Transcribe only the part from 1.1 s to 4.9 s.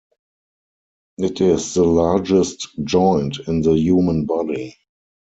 It is the largest joint in the human body.